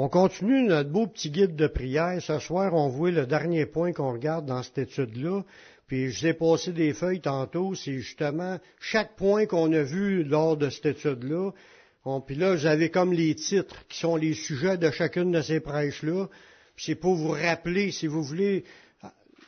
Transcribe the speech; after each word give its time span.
On 0.00 0.08
continue 0.08 0.62
notre 0.62 0.90
beau 0.90 1.08
petit 1.08 1.28
guide 1.28 1.56
de 1.56 1.66
prière. 1.66 2.22
Ce 2.22 2.38
soir, 2.38 2.72
on 2.72 2.88
voit 2.88 3.10
le 3.10 3.26
dernier 3.26 3.66
point 3.66 3.92
qu'on 3.92 4.12
regarde 4.12 4.46
dans 4.46 4.62
cette 4.62 4.78
étude-là. 4.78 5.42
Puis 5.88 6.12
je 6.12 6.20
vous 6.20 6.26
ai 6.28 6.34
passé 6.34 6.70
des 6.70 6.94
feuilles 6.94 7.20
tantôt. 7.20 7.74
C'est 7.74 7.98
justement 7.98 8.60
chaque 8.78 9.16
point 9.16 9.46
qu'on 9.46 9.72
a 9.72 9.82
vu 9.82 10.22
lors 10.22 10.56
de 10.56 10.70
cette 10.70 10.86
étude-là. 10.86 11.50
puis 12.24 12.36
là, 12.36 12.54
vous 12.54 12.66
avez 12.66 12.90
comme 12.90 13.12
les 13.12 13.34
titres 13.34 13.84
qui 13.88 13.98
sont 13.98 14.14
les 14.14 14.34
sujets 14.34 14.78
de 14.78 14.88
chacune 14.92 15.32
de 15.32 15.42
ces 15.42 15.58
prêches-là. 15.58 16.28
c'est 16.76 16.94
pour 16.94 17.16
vous 17.16 17.32
rappeler, 17.32 17.90
si 17.90 18.06
vous 18.06 18.22
voulez, 18.22 18.62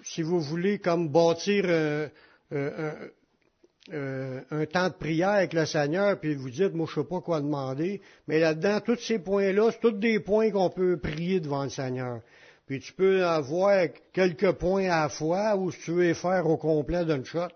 si 0.03 0.23
vous 0.23 0.41
voulez 0.41 0.81
comme 0.81 1.11
bâtir 1.11 1.65
un, 1.67 2.09
un, 2.51 2.95
euh, 3.93 4.43
un 4.51 4.67
temps 4.67 4.89
de 4.89 4.95
prière 4.95 5.31
avec 5.31 5.55
le 5.55 5.65
Seigneur, 5.65 6.21
puis 6.21 6.35
vous 6.35 6.51
dites, 6.51 6.75
moi 6.75 6.87
je 6.89 7.01
sais 7.01 7.07
pas 7.07 7.21
quoi 7.23 7.41
demander, 7.41 8.03
mais 8.29 8.39
là-dedans, 8.39 8.81
tous 8.81 9.01
ces 9.01 9.19
points-là, 9.19 9.71
c'est 9.73 9.81
tous 9.81 9.99
des 9.99 10.21
points 10.21 10.51
qu'on 10.51 10.69
peut 10.69 10.99
prier 10.99 11.41
devant 11.41 11.65
le 11.65 11.71
Seigneur. 11.71 12.21
Puis 12.67 12.81
tu 12.81 12.93
peux 12.93 13.25
avoir 13.25 13.89
quelques 14.13 14.53
points 14.53 14.91
à 14.91 15.05
la 15.05 15.09
fois, 15.09 15.57
ou 15.57 15.73
si 15.73 15.81
tu 15.81 15.93
veux 15.93 16.15
faire 16.15 16.47
au 16.47 16.59
complet 16.59 17.07
d'une 17.07 17.25
shot, 17.25 17.49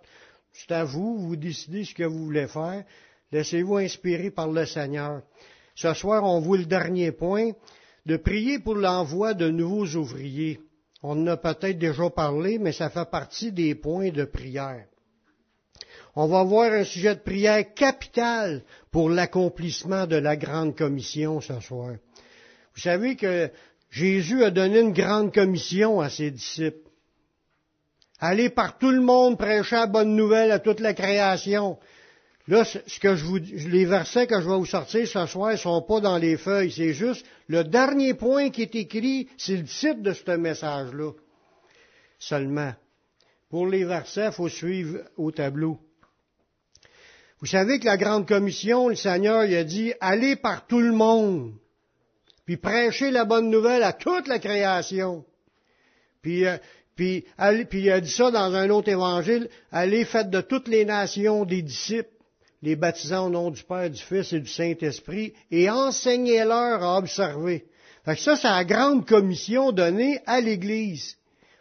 c'est 0.53 0.73
à 0.73 0.85
vous, 0.85 1.19
vous 1.19 1.37
décidez 1.37 1.85
ce 1.85 1.95
que 1.95 2.05
vous 2.05 2.25
voulez 2.25 2.47
faire. 2.47 2.85
Laissez-vous 3.31 3.77
inspirer 3.77 4.31
par 4.31 4.49
le 4.49 4.65
Seigneur. 4.65 5.23
Ce 5.75 5.93
soir, 5.93 6.25
on 6.25 6.41
voit 6.41 6.59
le 6.59 6.65
dernier 6.65 7.13
point, 7.13 7.51
de 8.07 8.17
prier 8.17 8.59
pour 8.59 8.77
l'envoi 8.77 9.35
de 9.35 9.51
nouveaux 9.51 9.87
ouvriers. 9.97 10.61
On 11.03 11.23
en 11.23 11.27
a 11.27 11.37
peut-être 11.37 11.79
déjà 11.79 12.09
parlé, 12.09 12.59
mais 12.59 12.73
ça 12.73 12.89
fait 12.89 13.09
partie 13.11 13.53
des 13.53 13.75
points 13.75 14.11
de 14.11 14.25
prière 14.25 14.87
on 16.17 16.27
va 16.27 16.45
voir 16.45 16.73
un 16.73 16.85
sujet 16.85 17.15
de 17.15 17.21
prière 17.21 17.75
capital 17.75 18.63
pour 18.91 19.11
l'accomplissement 19.11 20.07
de 20.07 20.17
la 20.17 20.37
grande 20.37 20.77
commission 20.77 21.41
ce 21.41 21.59
soir. 21.61 21.95
Vous 22.75 22.81
savez 22.81 23.17
que 23.17 23.51
Jésus 23.91 24.45
a 24.45 24.51
donné 24.51 24.81
une 24.81 24.93
grande 24.93 25.33
commission 25.33 26.01
à 26.01 26.11
ses 26.11 26.31
disciples. 26.31 26.89
Allez 28.21 28.49
par 28.49 28.79
tout 28.79 28.91
le 28.91 29.01
monde 29.01 29.39
prêcher 29.39 29.77
la 29.77 29.87
bonne 29.87 30.15
nouvelle 30.15 30.53
à 30.53 30.59
toute 30.61 30.81
la 30.81 30.95
création. 30.95 31.79
Là, 32.47 32.65
ce 32.65 33.01
que 33.01 33.17
je 33.17 33.25
vous, 33.25 33.39
les 33.39 33.85
versets 33.85 34.27
que 34.27 34.41
je 34.41 34.49
vais 34.49 34.57
vous 34.57 34.67
sortir 34.67 35.07
ce 35.09 35.27
soir 35.27 35.53
ne 35.53 35.57
sont 35.57 35.83
pas 35.83 36.01
dans 36.01 36.19
les 36.19 36.37
feuilles. 36.37 36.71
C'est 36.71 36.93
juste 36.93 37.25
le 37.49 37.65
dernier 37.65 38.15
point 38.15 38.51
qui 38.51 38.63
est 38.63 38.75
écrit, 38.75 39.29
c'est 39.39 39.57
le 39.57 39.65
titre 39.65 40.03
de 40.03 40.13
ce 40.13 40.31
message-là. 40.33 41.13
Seulement. 42.19 42.75
Pour 43.49 43.67
les 43.67 43.85
versets, 43.85 44.27
il 44.27 44.33
faut 44.33 44.49
suivre 44.49 45.01
au 45.17 45.31
tableau. 45.31 45.79
Vous 47.45 47.51
savez 47.51 47.79
que 47.79 47.85
la 47.85 47.99
grande 47.99 48.27
commission, 48.27 48.89
le 48.89 48.95
Seigneur 48.95 49.45
il 49.45 49.55
a 49.55 49.65
dit, 49.65 49.93
allez 50.01 50.35
par 50.35 50.67
tout 50.67 50.81
le 50.81 50.93
monde, 50.93 51.53
puis 52.47 52.57
prêchez 52.57 53.11
la 53.11 53.27
bonne 53.27 53.51
nouvelle 53.51 53.83
à 53.83 53.93
toute 53.93 54.29
la 54.29 54.39
création. 54.39 55.27
Puis, 56.23 56.47
euh, 56.47 56.57
puis, 56.97 57.27
puis 57.69 57.81
il 57.83 57.91
a 57.91 58.01
dit 58.01 58.11
ça 58.11 58.31
dans 58.31 58.55
un 58.55 58.71
autre 58.71 58.89
évangile, 58.89 59.51
allez 59.71 60.07
faites 60.07 60.31
de 60.31 60.41
toutes 60.41 60.69
les 60.69 60.87
nations 60.87 61.45
des 61.45 61.61
disciples, 61.61 62.09
les 62.63 62.77
baptisant 62.77 63.27
au 63.27 63.31
nom 63.31 63.51
du 63.51 63.63
Père, 63.63 63.91
du 63.91 64.01
Fils 64.01 64.33
et 64.33 64.41
du 64.41 64.51
Saint-Esprit, 64.51 65.35
et 65.51 65.69
enseignez-leur 65.69 66.83
à 66.83 66.97
observer. 66.97 67.67
Fait 68.07 68.15
que 68.15 68.23
ça, 68.23 68.37
c'est 68.37 68.49
la 68.49 68.65
grande 68.65 69.07
commission 69.07 69.71
donnée 69.71 70.19
à 70.25 70.41
l'Église. 70.41 71.19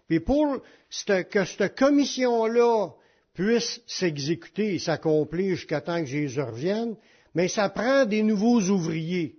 Puis 0.08 0.22
pour 0.22 0.60
que 0.90 1.44
cette 1.44 1.76
commission-là 1.78 2.92
puisse 3.34 3.82
s'exécuter 3.88 4.76
et 4.76 4.80
s'accomplir 4.80 5.56
jusqu'à 5.56 5.82
temps 5.82 6.00
que 6.00 6.06
Jésus 6.06 6.42
revienne, 6.42 6.96
mais 7.34 7.48
ça 7.48 7.70
prend 7.70 8.06
des 8.06 8.24
nouveaux 8.24 8.62
ouvriers. 8.62 9.36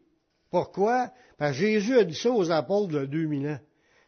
Pourquoi? 0.50 1.10
Parce 1.38 1.52
que 1.52 1.64
Jésus 1.64 1.98
a 1.98 2.04
dit 2.04 2.14
ça 2.14 2.30
aux 2.30 2.50
apôtres 2.50 2.92
de 2.92 3.06
2000 3.06 3.48
ans. 3.48 3.58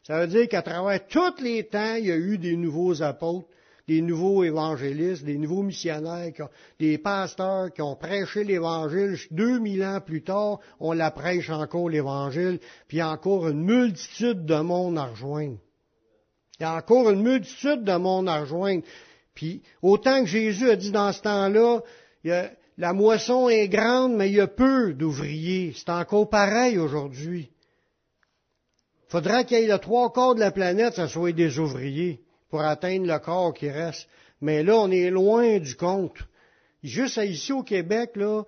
Ça 0.03 0.21
veut 0.21 0.29
dire 0.29 0.49
qu'à 0.49 0.63
travers 0.63 1.07
tous 1.09 1.43
les 1.43 1.65
temps, 1.67 1.97
il 1.97 2.07
y 2.07 2.13
a 2.13 2.17
eu 2.17 2.39
des 2.39 2.57
nouveaux 2.57 3.03
apôtres, 3.03 3.49
des 3.89 4.01
nouveaux 4.01 4.45
évangélistes, 4.45 5.25
des 5.25 5.39
nouveaux 5.39 5.63
missionnaires, 5.63 6.33
des 6.79 6.99
pasteurs 6.99 7.73
qui 7.73 7.83
ont 7.83 7.97
prêché 7.97 8.45
l'Évangile. 8.45 9.17
2000 9.31 9.85
ans 9.85 10.01
plus 10.01 10.23
tard, 10.23 10.59
on 10.81 10.93
la 10.93 11.11
prêche 11.11 11.51
encore 11.51 11.89
l'Évangile, 11.89 12.61
puis 12.89 13.03
encore 13.03 13.49
une 13.49 13.63
multitude 13.63 14.45
de 14.45 14.61
monde 14.61 14.99
à 14.99 15.07
rejoindre. 15.07 15.59
Il 16.59 16.63
y 16.63 16.67
a 16.67 16.77
encore 16.77 17.11
une 17.11 17.23
multitude 17.23 17.85
de 17.85 17.97
monde 17.97 18.29
à 18.29 18.41
rejoindre. 18.41 18.83
Puis 19.37 19.63
autant 19.83 20.21
que 20.23 20.27
Jésus 20.27 20.69
a 20.69 20.75
dit 20.75 20.91
dans 20.91 21.13
ce 21.13 21.21
temps-là, 21.21 21.83
la 22.79 22.93
moisson 22.93 23.49
est 23.49 23.69
grande, 23.69 24.17
mais 24.17 24.31
il 24.31 24.37
y 24.37 24.41
a 24.41 24.49
peu 24.49 24.95
d'ouvriers. 24.95 25.75
C'est 25.77 25.91
encore 25.91 26.29
pareil 26.29 26.79
aujourd'hui. 26.79 27.51
Il 29.09 29.13
faudra 29.13 29.45
qu'il 29.45 29.59
y 29.59 29.63
ait 29.63 29.69
le 29.69 29.79
trois 29.79 30.13
quarts 30.13 30.35
de 30.35 30.41
la 30.41 30.51
planète, 30.51 30.95
ça 30.95 31.07
soit 31.07 31.33
des 31.33 31.59
ouvriers 31.59 32.21
pour 32.49 32.63
atteindre 32.63 33.07
le 33.07 33.19
corps 33.19 33.55
qui 33.55 33.71
reste. 33.71 34.09
Mais 34.41 34.63
là, 34.63 34.77
on 34.77 34.91
est 34.91 35.11
loin 35.11 35.59
du 35.59 35.77
compte. 35.77 36.19
Juste 36.83 37.19
ici 37.19 37.53
au 37.53 37.63
Québec, 37.63 38.13
là, 38.17 38.43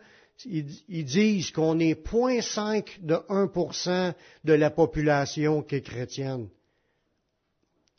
ils, 0.46 1.04
disent 1.04 1.50
qu'on 1.50 1.78
est 1.80 2.02
0,5 2.02 3.00
de 3.02 3.14
1% 3.14 4.14
de 4.44 4.52
la 4.52 4.70
population 4.70 5.62
qui 5.62 5.76
est 5.76 5.82
chrétienne. 5.82 6.48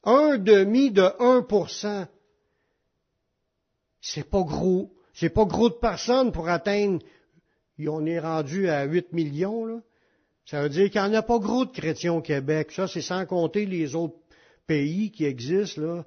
Un 0.03 0.37
demi 0.37 0.91
de 0.91 1.03
1%. 1.03 2.07
C'est 4.13 4.29
pas 4.29 4.41
gros. 4.41 4.91
C'est 5.13 5.29
pas 5.29 5.45
gros 5.45 5.69
de 5.69 5.75
personnes 5.75 6.31
pour 6.31 6.49
atteindre. 6.49 6.99
On 7.87 8.05
est 8.05 8.19
rendu 8.19 8.69
à 8.69 8.83
8 8.83 9.13
millions, 9.13 9.65
là. 9.65 9.79
Ça 10.45 10.63
veut 10.63 10.69
dire 10.69 10.89
qu'il 10.89 11.01
n'y 11.01 11.07
en 11.07 11.13
a 11.13 11.21
pas 11.21 11.37
gros 11.37 11.65
de 11.65 11.71
chrétiens 11.71 12.13
au 12.13 12.21
Québec. 12.21 12.71
Ça, 12.71 12.87
c'est 12.87 13.01
sans 13.01 13.25
compter 13.25 13.65
les 13.65 13.93
autres 13.93 14.17
pays 14.65 15.11
qui 15.11 15.25
existent, 15.25 15.81
là. 15.81 16.05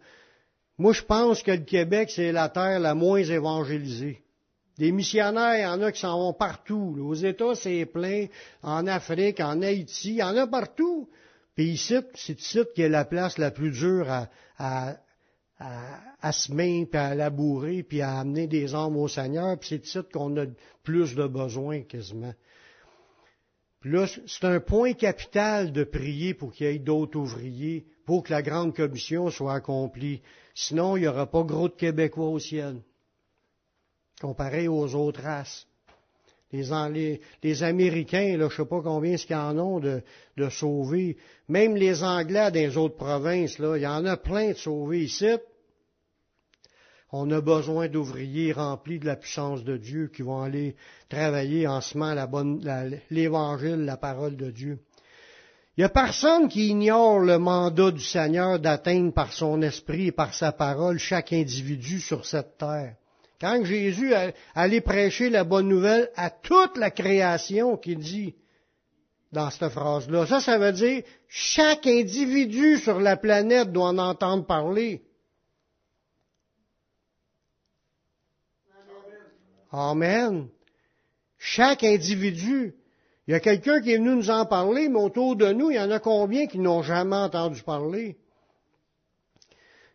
Moi, 0.78 0.92
je 0.92 1.02
pense 1.02 1.42
que 1.42 1.52
le 1.52 1.64
Québec, 1.64 2.10
c'est 2.10 2.32
la 2.32 2.48
terre 2.48 2.80
la 2.80 2.94
moins 2.94 3.22
évangélisée. 3.22 4.22
Des 4.78 4.90
missionnaires, 4.90 5.58
il 5.58 5.62
y 5.62 5.66
en 5.66 5.82
a 5.82 5.92
qui 5.92 6.00
s'en 6.00 6.18
vont 6.18 6.32
partout. 6.32 6.96
Aux 7.00 7.14
États, 7.14 7.54
c'est 7.54 7.86
plein. 7.86 8.26
En 8.62 8.86
Afrique, 8.86 9.38
en 9.40 9.62
Haïti, 9.62 10.08
il 10.08 10.16
y 10.16 10.22
en 10.22 10.36
a 10.36 10.46
partout. 10.46 11.08
Puis 11.54 11.66
ici, 11.66 11.94
c'est 12.14 12.40
ici 12.40 12.60
qui 12.74 12.82
est 12.82 12.88
la 12.88 13.04
place 13.04 13.38
la 13.38 13.50
plus 13.50 13.70
dure 13.70 14.10
à, 14.10 14.28
à, 14.58 14.96
se 16.32 16.52
mettre, 16.52 16.90
puis 16.90 17.00
à 17.00 17.14
labourer, 17.14 17.82
puis 17.82 18.00
à 18.00 18.18
amener 18.18 18.46
des 18.46 18.74
âmes 18.74 18.96
au 18.96 19.08
Seigneur, 19.08 19.58
puis 19.58 19.80
c'est 19.84 20.02
de 20.02 20.12
qu'on 20.12 20.36
a 20.36 20.46
plus 20.82 21.14
de 21.14 21.26
besoins 21.26 21.82
quasiment. 21.82 22.34
Puis 23.80 23.90
là, 23.90 24.06
c'est 24.06 24.44
un 24.44 24.60
point 24.60 24.92
capital 24.92 25.72
de 25.72 25.82
prier 25.82 26.34
pour 26.34 26.52
qu'il 26.52 26.66
y 26.66 26.70
ait 26.70 26.78
d'autres 26.78 27.18
ouvriers, 27.18 27.84
pour 28.06 28.22
que 28.22 28.32
la 28.32 28.42
grande 28.42 28.74
commission 28.74 29.28
soit 29.30 29.54
accomplie. 29.54 30.22
Sinon, 30.54 30.96
il 30.96 31.00
n'y 31.00 31.08
aura 31.08 31.26
pas 31.26 31.42
gros 31.42 31.68
de 31.68 31.74
Québécois 31.74 32.28
au 32.28 32.38
ciel, 32.38 32.76
comparé 34.20 34.68
aux 34.68 34.94
autres 34.94 35.22
races. 35.22 35.66
Les, 36.52 37.20
les, 37.42 37.62
Américains, 37.62 38.36
là, 38.36 38.48
je 38.48 38.52
ne 38.52 38.56
sais 38.58 38.68
pas 38.68 38.82
combien 38.82 39.16
ce 39.16 39.24
qu'ils 39.24 39.36
en 39.36 39.58
ont 39.58 39.80
de, 39.80 40.02
de 40.36 40.48
sauvés. 40.50 41.16
Même 41.48 41.76
les 41.76 42.04
Anglais 42.04 42.50
des 42.50 42.76
autres 42.76 42.96
provinces, 42.96 43.58
là, 43.58 43.76
il 43.76 43.82
y 43.82 43.86
en 43.86 44.04
a 44.04 44.18
plein 44.18 44.50
de 44.50 44.58
sauvés 44.58 45.04
ici. 45.04 45.30
On 47.14 47.30
a 47.30 47.42
besoin 47.42 47.88
d'ouvriers 47.88 48.52
remplis 48.52 48.98
de 48.98 49.04
la 49.04 49.16
puissance 49.16 49.64
de 49.64 49.76
Dieu 49.76 50.08
qui 50.08 50.22
vont 50.22 50.40
aller 50.40 50.74
travailler 51.10 51.66
en 51.66 51.82
semant 51.82 52.14
l'évangile, 53.10 53.84
la, 53.84 53.98
parole 53.98 54.34
de 54.36 54.50
Dieu. 54.50 54.78
Il 55.76 55.82
n'y 55.82 55.84
a 55.84 55.90
personne 55.90 56.48
qui 56.48 56.68
ignore 56.68 57.18
le 57.18 57.38
mandat 57.38 57.90
du 57.90 58.02
Seigneur 58.02 58.58
d'atteindre 58.58 59.12
par 59.12 59.30
son 59.30 59.60
esprit 59.60 60.06
et 60.06 60.12
par 60.12 60.32
sa 60.32 60.52
parole 60.52 60.98
chaque 60.98 61.34
individu 61.34 62.00
sur 62.00 62.24
cette 62.24 62.56
terre. 62.56 62.94
Quand 63.38 63.62
Jésus 63.62 64.14
allait 64.54 64.80
prêcher 64.80 65.28
la 65.28 65.44
bonne 65.44 65.68
nouvelle 65.68 66.10
à 66.16 66.30
toute 66.30 66.78
la 66.78 66.90
création 66.90 67.76
qu'il 67.76 67.98
dit 67.98 68.34
dans 69.32 69.50
cette 69.50 69.70
phrase-là, 69.70 70.26
ça, 70.26 70.40
ça 70.40 70.56
veut 70.56 70.72
dire 70.72 71.02
chaque 71.28 71.86
individu 71.86 72.78
sur 72.78 73.00
la 73.00 73.16
planète 73.18 73.70
doit 73.70 73.88
en 73.88 73.98
entendre 73.98 74.46
parler. 74.46 75.02
Amen. 79.72 80.48
Chaque 81.38 81.82
individu. 81.82 82.74
Il 83.26 83.32
y 83.32 83.34
a 83.34 83.40
quelqu'un 83.40 83.80
qui 83.80 83.92
est 83.92 83.98
venu 83.98 84.16
nous 84.16 84.30
en 84.30 84.46
parler, 84.46 84.88
mais 84.88 85.00
autour 85.00 85.36
de 85.36 85.52
nous, 85.52 85.70
il 85.70 85.76
y 85.76 85.80
en 85.80 85.90
a 85.90 85.98
combien 85.98 86.46
qui 86.46 86.58
n'ont 86.58 86.82
jamais 86.82 87.16
entendu 87.16 87.62
parler? 87.62 88.16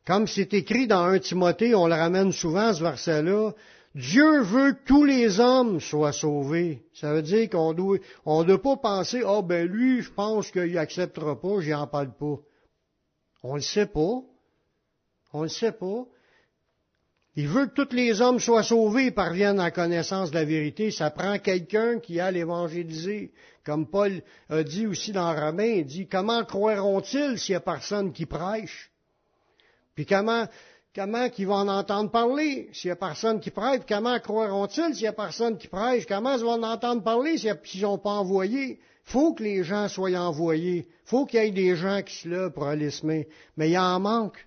Comme 0.05 0.27
c'est 0.27 0.53
écrit 0.53 0.87
dans 0.87 1.03
1 1.03 1.19
Timothée, 1.19 1.75
on 1.75 1.87
le 1.87 1.93
ramène 1.93 2.31
souvent, 2.31 2.73
ce 2.73 2.81
verset-là, 2.81 3.51
Dieu 3.93 4.41
veut 4.41 4.73
que 4.73 4.85
tous 4.85 5.03
les 5.03 5.39
hommes 5.39 5.79
soient 5.79 6.13
sauvés. 6.13 6.85
Ça 6.93 7.13
veut 7.13 7.21
dire 7.21 7.49
qu'on 7.49 7.73
doit, 7.73 7.97
on 8.25 8.41
ne 8.41 8.47
doit 8.47 8.61
pas 8.61 8.77
penser, 8.77 9.21
ah 9.25 9.39
oh, 9.39 9.41
ben 9.41 9.67
lui, 9.67 10.01
je 10.01 10.11
pense 10.11 10.49
qu'il 10.51 10.73
n'acceptera 10.73 11.39
pas, 11.39 11.59
j'y 11.59 11.73
en 11.73 11.87
parle 11.87 12.13
pas. 12.13 12.37
On 13.43 13.51
ne 13.51 13.55
le 13.55 13.61
sait 13.61 13.87
pas. 13.87 14.21
On 15.33 15.39
ne 15.39 15.43
le 15.43 15.49
sait 15.49 15.73
pas. 15.73 16.05
Il 17.37 17.47
veut 17.47 17.67
que 17.67 17.83
tous 17.83 17.95
les 17.95 18.19
hommes 18.19 18.39
soient 18.39 18.63
sauvés 18.63 19.05
et 19.05 19.11
parviennent 19.11 19.59
à 19.59 19.65
la 19.65 19.71
connaissance 19.71 20.31
de 20.31 20.35
la 20.39 20.43
vérité. 20.43 20.89
Ça 20.89 21.11
prend 21.11 21.37
quelqu'un 21.37 21.99
qui 21.99 22.19
a 22.19 22.31
l'évangéliser. 22.31 23.31
Comme 23.63 23.85
Paul 23.85 24.23
a 24.49 24.63
dit 24.63 24.87
aussi 24.87 25.11
dans 25.11 25.35
Romain, 25.35 25.63
il 25.65 25.85
dit, 25.85 26.07
comment 26.07 26.43
croiront-ils 26.43 27.37
s'il 27.37 27.53
n'y 27.53 27.57
a 27.57 27.59
personne 27.59 28.11
qui 28.11 28.25
prêche? 28.25 28.89
Puis 29.93 30.07
comment, 30.07 30.47
comment 30.95 31.29
qu'ils 31.29 31.45
vont 31.45 31.57
en 31.57 31.67
entendre 31.67 32.09
parler 32.09 32.69
s'il 32.73 32.87
n'y 32.87 32.93
a 32.93 32.95
personne 32.95 33.39
qui 33.39 33.51
prêche? 33.51 33.81
comment 33.87 34.19
croiront-ils 34.19 34.95
s'il 34.95 35.03
n'y 35.03 35.07
a 35.07 35.13
personne 35.13 35.59
qui 35.59 35.67
prêche? 35.67 36.07
Comment 36.07 36.37
ils 36.37 36.43
vont 36.43 36.53
en 36.53 36.63
entendre 36.63 37.03
parler 37.03 37.37
s'ils 37.37 37.81
n'ont 37.83 37.99
pas 37.99 38.13
envoyé? 38.13 38.79
faut 39.03 39.35
que 39.35 39.43
les 39.43 39.63
gens 39.63 39.87
soient 39.89 40.09
envoyés. 40.19 40.87
faut 41.05 41.27
qu'il 41.27 41.39
y 41.39 41.43
ait 41.43 41.51
des 41.51 41.75
gens 41.75 42.01
qui 42.01 42.15
se 42.15 42.27
lèvent 42.27 42.49
pour 42.49 42.65
aller 42.65 42.89
se 42.89 43.05
mettre. 43.05 43.29
Mais 43.57 43.69
il 43.69 43.77
en 43.77 43.99
manque. 43.99 44.43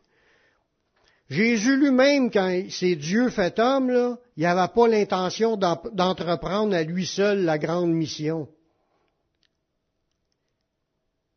Jésus 1.31 1.77
lui-même, 1.77 2.29
quand 2.33 2.65
c'est 2.71 2.97
Dieu 2.97 3.31
fait 3.31 3.57
homme, 3.61 4.19
il 4.37 4.43
n'avait 4.43 4.73
pas 4.73 4.89
l'intention 4.89 5.57
d'entreprendre 5.57 6.75
à 6.75 6.83
lui 6.83 7.07
seul 7.07 7.45
la 7.45 7.57
grande 7.57 7.93
mission. 7.93 8.49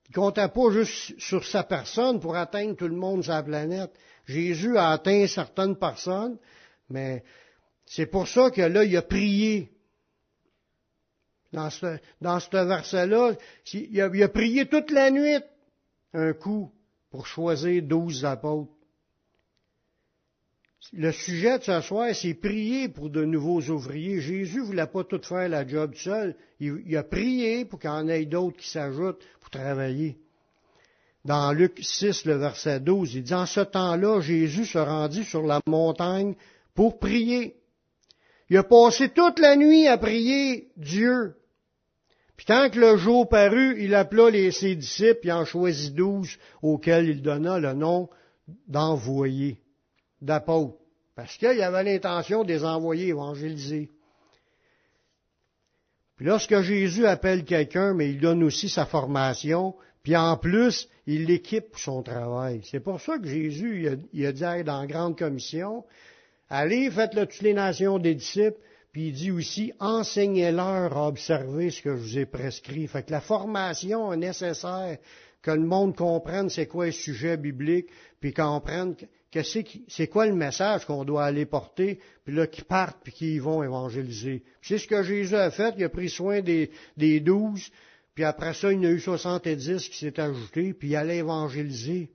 Il 0.09 0.15
comptait 0.15 0.47
pas 0.47 0.71
juste 0.71 1.19
sur 1.19 1.45
sa 1.45 1.63
personne 1.63 2.19
pour 2.19 2.35
atteindre 2.35 2.75
tout 2.75 2.87
le 2.87 2.95
monde 2.95 3.23
sur 3.23 3.33
la 3.33 3.43
planète. 3.43 3.91
Jésus 4.25 4.77
a 4.77 4.89
atteint 4.89 5.27
certaines 5.27 5.75
personnes, 5.75 6.39
mais 6.89 7.23
c'est 7.85 8.07
pour 8.07 8.27
ça 8.27 8.49
que 8.49 8.61
là, 8.61 8.83
il 8.83 8.97
a 8.97 9.03
prié. 9.03 9.71
Dans 11.51 11.69
ce, 11.69 11.99
dans 12.19 12.39
verset-là, 12.51 13.33
il 13.73 14.23
a 14.23 14.29
prié 14.29 14.65
toute 14.67 14.89
la 14.89 15.11
nuit 15.11 15.37
un 16.13 16.33
coup 16.33 16.71
pour 17.11 17.27
choisir 17.27 17.83
douze 17.83 18.25
apôtres. 18.25 18.71
Le 20.91 21.11
sujet 21.11 21.59
de 21.59 21.63
ce 21.63 21.81
soir, 21.81 22.13
c'est 22.13 22.33
prier 22.33 22.89
pour 22.89 23.09
de 23.09 23.23
nouveaux 23.23 23.61
ouvriers. 23.61 24.19
Jésus 24.19 24.59
ne 24.59 24.63
voulait 24.63 24.87
pas 24.87 25.03
tout 25.03 25.21
faire 25.23 25.47
la 25.47 25.65
job 25.65 25.93
seul. 25.95 26.35
Il, 26.59 26.95
a 26.97 27.03
prié 27.03 27.65
pour 27.65 27.79
qu'il 27.79 27.89
y 27.89 27.93
en 27.93 28.07
ait 28.07 28.25
d'autres 28.25 28.57
qui 28.57 28.69
s'ajoutent 28.69 29.23
pour 29.39 29.49
travailler. 29.49 30.17
Dans 31.25 31.53
Luc 31.53 31.79
6, 31.81 32.25
le 32.25 32.35
verset 32.35 32.81
12, 32.81 33.15
il 33.15 33.23
dit, 33.23 33.33
en 33.33 33.45
ce 33.45 33.61
temps-là, 33.61 34.19
Jésus 34.19 34.65
se 34.65 34.77
rendit 34.77 35.23
sur 35.23 35.43
la 35.43 35.61
montagne 35.65 36.35
pour 36.75 36.99
prier. 36.99 37.55
Il 38.49 38.57
a 38.57 38.63
passé 38.63 39.09
toute 39.09 39.39
la 39.39 39.55
nuit 39.55 39.87
à 39.87 39.97
prier 39.97 40.69
Dieu. 40.75 41.35
Puis 42.35 42.45
tant 42.45 42.69
que 42.69 42.79
le 42.79 42.97
jour 42.97 43.29
parut, 43.29 43.81
il 43.81 43.95
appela 43.95 44.29
les, 44.29 44.51
ses 44.51 44.75
disciples 44.75 45.27
et 45.27 45.31
en 45.31 45.45
choisit 45.45 45.95
douze 45.95 46.37
auxquels 46.61 47.07
il 47.07 47.21
donna 47.21 47.57
le 47.57 47.73
nom 47.73 48.09
d'envoyés, 48.67 49.59
d'apôtres. 50.23 50.77
Parce 51.15 51.37
qu'il 51.37 51.61
avait 51.61 51.83
l'intention 51.83 52.43
de 52.43 52.49
les 52.49 52.63
envoyer 52.63 53.09
évangéliser. 53.09 53.91
Puis 56.15 56.25
lorsque 56.25 56.61
Jésus 56.61 57.05
appelle 57.05 57.43
quelqu'un, 57.43 57.93
mais 57.93 58.09
il 58.09 58.19
donne 58.19 58.43
aussi 58.43 58.69
sa 58.69 58.85
formation, 58.85 59.75
puis 60.03 60.15
en 60.15 60.37
plus, 60.37 60.89
il 61.07 61.25
l'équipe 61.25 61.69
pour 61.69 61.79
son 61.79 62.03
travail. 62.03 62.61
C'est 62.63 62.79
pour 62.79 62.99
ça 62.99 63.17
que 63.17 63.27
Jésus, 63.27 63.89
il 64.13 64.25
a, 64.25 64.31
dit 64.31 64.63
dans 64.63 64.81
la 64.81 64.87
grande 64.87 65.17
commission, 65.17 65.85
allez, 66.49 66.89
faites-le 66.91 67.25
toutes 67.25 67.41
les 67.41 67.53
nations 67.53 67.99
des 67.99 68.15
disciples, 68.15 68.59
puis 68.91 69.07
il 69.07 69.13
dit 69.13 69.31
aussi, 69.31 69.73
enseignez-leur 69.79 70.95
à 70.95 71.07
observer 71.07 71.71
ce 71.71 71.81
que 71.81 71.95
je 71.95 72.01
vous 72.01 72.17
ai 72.19 72.25
prescrit. 72.25 72.87
Fait 72.87 73.03
que 73.03 73.11
la 73.11 73.21
formation 73.21 74.13
est 74.13 74.17
nécessaire, 74.17 74.97
que 75.41 75.51
le 75.51 75.65
monde 75.65 75.95
comprenne 75.95 76.49
c'est 76.49 76.67
quoi 76.67 76.87
le 76.87 76.91
sujet 76.91 77.37
biblique, 77.37 77.87
puis 78.19 78.33
comprenne 78.33 78.95
c'est 79.41 80.07
quoi 80.07 80.27
le 80.27 80.35
message 80.35 80.85
qu'on 80.85 81.03
doit 81.03 81.25
aller 81.25 81.45
porter, 81.45 81.99
puis 82.23 82.35
là, 82.35 82.45
qu'ils 82.47 82.65
partent, 82.65 82.99
puis 83.03 83.13
qu'ils 83.13 83.41
vont 83.41 83.63
évangéliser. 83.63 84.43
C'est 84.61 84.77
ce 84.77 84.87
que 84.87 85.01
Jésus 85.01 85.35
a 85.35 85.49
fait, 85.49 85.73
il 85.77 85.83
a 85.83 85.89
pris 85.89 86.09
soin 86.09 86.41
des, 86.41 87.19
douze, 87.19 87.71
puis 88.13 88.23
après 88.23 88.53
ça, 88.53 88.71
il 88.71 88.77
y 88.77 88.85
en 88.85 88.89
a 88.89 88.91
eu 88.91 88.99
soixante-dix 88.99 89.89
qui 89.89 89.97
s'est 89.97 90.19
ajouté, 90.19 90.73
puis 90.73 90.89
il 90.89 90.95
allait 90.95 91.17
évangéliser. 91.17 92.11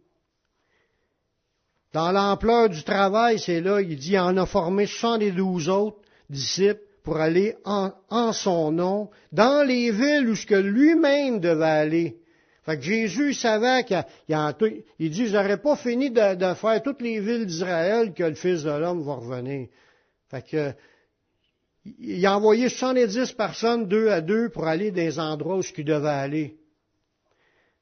Dans 1.92 2.12
l'ampleur 2.12 2.68
du 2.68 2.84
travail, 2.84 3.38
c'est 3.38 3.60
là, 3.60 3.80
il 3.80 3.96
dit, 3.96 4.12
il 4.12 4.18
en 4.18 4.36
a 4.36 4.46
formé 4.46 4.86
soixante-douze 4.86 5.68
autres 5.68 5.98
disciples 6.30 6.82
pour 7.02 7.16
aller 7.16 7.56
en, 7.64 7.90
en, 8.10 8.32
son 8.32 8.70
nom 8.70 9.10
dans 9.32 9.66
les 9.66 9.90
villes 9.90 10.28
où 10.28 10.36
ce 10.36 10.46
que 10.46 10.54
lui-même 10.54 11.40
devait 11.40 11.64
aller. 11.64 12.18
Fait 12.68 12.76
que 12.76 12.82
Jésus 12.82 13.32
savait 13.32 13.82
qu'il 13.84 14.04
il, 14.98 15.10
dit, 15.10 15.28
j'aurais 15.28 15.56
pas 15.56 15.74
fini 15.74 16.10
de, 16.10 16.52
faire 16.52 16.82
toutes 16.84 17.00
les 17.00 17.18
villes 17.18 17.46
d'Israël 17.46 18.12
que 18.12 18.24
le 18.24 18.34
Fils 18.34 18.64
de 18.64 18.70
l'homme 18.70 19.00
va 19.00 19.14
revenir. 19.14 19.68
Fait 20.30 20.46
que, 20.46 20.72
il 21.98 22.26
a 22.26 22.36
envoyé 22.36 22.68
70 22.68 23.32
personnes 23.32 23.88
deux 23.88 24.10
à 24.10 24.20
deux 24.20 24.50
pour 24.50 24.66
aller 24.66 24.90
les 24.90 25.18
endroits 25.18 25.56
où 25.56 25.62
il 25.78 25.84
devait 25.86 26.08
aller. 26.08 26.58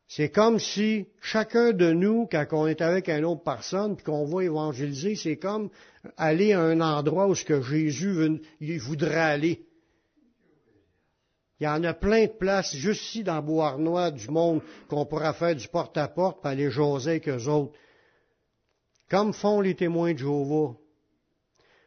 C'est 0.06 0.28
comme 0.28 0.60
si 0.60 1.06
chacun 1.20 1.72
de 1.72 1.90
nous, 1.90 2.28
quand 2.30 2.46
on 2.52 2.68
est 2.68 2.80
avec 2.80 3.08
une 3.08 3.24
autre 3.24 3.42
personne, 3.42 3.96
puis 3.96 4.04
qu'on 4.04 4.24
va 4.24 4.44
évangéliser, 4.44 5.16
c'est 5.16 5.36
comme 5.36 5.68
aller 6.16 6.52
à 6.52 6.60
un 6.60 6.80
endroit 6.80 7.26
où 7.26 7.34
ce 7.34 7.44
que 7.44 7.60
Jésus 7.60 8.40
il 8.60 8.78
voudrait 8.78 9.16
aller. 9.16 9.65
Il 11.58 11.64
y 11.64 11.68
en 11.68 11.82
a 11.84 11.94
plein 11.94 12.26
de 12.26 12.32
places, 12.32 12.74
juste 12.76 13.02
ici 13.02 13.24
dans 13.24 13.40
Beauharnois, 13.40 14.10
du 14.10 14.28
monde, 14.28 14.60
qu'on 14.88 15.06
pourra 15.06 15.32
faire 15.32 15.56
du 15.56 15.68
porte-à-porte, 15.68 16.40
puis 16.42 16.52
aller 16.52 16.70
jaser 16.70 17.12
avec 17.12 17.28
eux 17.28 17.48
autres. 17.48 17.72
Comme 19.08 19.32
font 19.32 19.60
les 19.60 19.74
témoins 19.74 20.12
de 20.12 20.18
Jéhovah. 20.18 20.74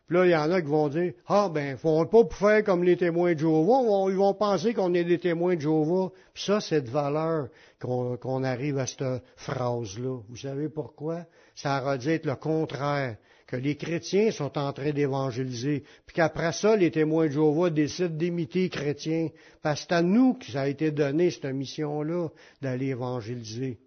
Puis 0.09 0.17
là, 0.17 0.25
il 0.25 0.31
y 0.31 0.35
en 0.35 0.51
a 0.51 0.59
qui 0.59 0.67
vont 0.67 0.87
dire, 0.87 1.13
ah 1.27 1.51
ben, 1.53 1.77
font 1.77 2.03
pas 2.07 2.23
pour 2.23 2.33
faire 2.33 2.63
comme 2.63 2.83
les 2.83 2.97
témoins 2.97 3.35
de 3.35 3.39
Jéhovah, 3.39 4.09
ils 4.09 4.17
vont 4.17 4.33
penser 4.33 4.73
qu'on 4.73 4.95
est 4.95 5.03
des 5.03 5.19
témoins 5.19 5.55
de 5.55 5.61
Jéhovah. 5.61 6.09
Puis 6.33 6.45
ça, 6.45 6.59
c'est 6.59 6.81
de 6.81 6.89
valeur 6.89 7.49
qu'on 7.79 8.43
arrive 8.43 8.79
à 8.79 8.87
cette 8.87 9.05
phrase-là. 9.35 10.17
Vous 10.27 10.35
savez 10.35 10.67
pourquoi? 10.67 11.25
Ça 11.53 11.95
être 12.07 12.25
le 12.25 12.35
contraire, 12.35 13.17
que 13.45 13.55
les 13.55 13.77
chrétiens 13.77 14.31
sont 14.31 14.57
en 14.57 14.73
train 14.73 14.89
d'évangéliser, 14.89 15.83
puis 16.07 16.15
qu'après 16.15 16.53
ça, 16.53 16.75
les 16.75 16.89
témoins 16.89 17.27
de 17.27 17.33
Jéhovah 17.33 17.69
décident 17.69 18.09
d'imiter 18.09 18.63
les 18.63 18.69
chrétiens, 18.69 19.29
parce 19.61 19.81
que 19.81 19.87
c'est 19.89 19.95
à 19.95 20.01
nous 20.01 20.33
que 20.33 20.45
ça 20.45 20.61
a 20.61 20.67
été 20.67 20.89
donné, 20.89 21.29
cette 21.29 21.45
mission-là, 21.45 22.29
d'aller 22.63 22.87
évangéliser. 22.87 23.77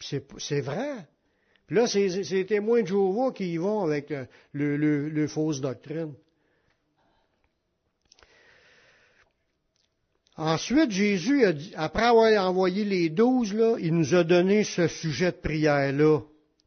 C'est 0.00 0.60
vrai. 0.60 1.06
Puis 1.68 1.76
là, 1.76 1.86
c'est 1.86 2.08
les 2.08 2.46
témoins 2.46 2.80
de 2.82 2.86
Jéhovah 2.86 3.30
qui 3.30 3.52
y 3.52 3.56
vont 3.58 3.82
avec 3.82 4.10
euh, 4.10 4.24
le, 4.52 4.78
le, 4.78 5.10
le 5.10 5.28
fausse 5.28 5.60
doctrine. 5.60 6.14
Ensuite, 10.38 10.90
Jésus, 10.90 11.44
après 11.74 12.04
avoir 12.04 12.48
envoyé 12.48 12.84
les 12.84 13.10
douze, 13.10 13.52
là, 13.52 13.76
il 13.78 13.94
nous 13.94 14.14
a 14.14 14.24
donné 14.24 14.64
ce 14.64 14.88
sujet 14.88 15.30
de 15.30 15.36
prière-là 15.36 16.20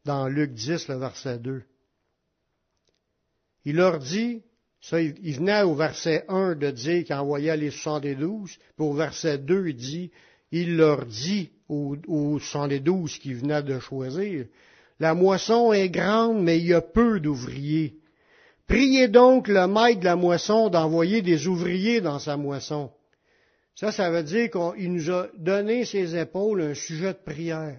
dans 0.04 0.28
Luc 0.28 0.52
10, 0.52 0.86
le 0.88 0.96
verset 0.96 1.38
2. 1.38 1.62
Il 3.64 3.76
leur 3.76 3.98
dit, 3.98 4.42
ça, 4.80 5.00
il 5.00 5.34
venait 5.36 5.62
au 5.62 5.74
verset 5.74 6.24
1 6.28 6.54
de 6.54 6.70
dire 6.70 7.04
qu'il 7.04 7.14
envoyait 7.16 7.56
les 7.56 7.70
72, 7.70 8.56
puis 8.56 8.86
au 8.86 8.92
verset 8.92 9.38
2, 9.38 9.68
il 9.68 9.74
dit, 9.74 10.10
il 10.52 10.76
leur 10.76 11.06
dit 11.06 11.50
aux, 11.68 11.96
aux 12.06 12.38
72 12.38 13.18
qui 13.18 13.34
venaient 13.34 13.62
de 13.64 13.80
choisir, 13.80 14.46
la 15.02 15.14
moisson 15.14 15.72
est 15.72 15.88
grande, 15.88 16.40
mais 16.44 16.60
il 16.60 16.68
y 16.68 16.74
a 16.74 16.80
peu 16.80 17.18
d'ouvriers. 17.18 17.96
Priez 18.68 19.08
donc 19.08 19.48
le 19.48 19.66
maître 19.66 19.98
de 19.98 20.04
la 20.04 20.14
moisson 20.14 20.68
d'envoyer 20.68 21.22
des 21.22 21.48
ouvriers 21.48 22.00
dans 22.00 22.20
sa 22.20 22.36
moisson. 22.36 22.88
Ça, 23.74 23.90
ça 23.90 24.12
veut 24.12 24.22
dire 24.22 24.48
qu'il 24.48 24.92
nous 24.92 25.10
a 25.10 25.26
donné 25.36 25.84
ses 25.84 26.16
épaules 26.16 26.62
un 26.62 26.74
sujet 26.74 27.14
de 27.14 27.32
prière. 27.32 27.78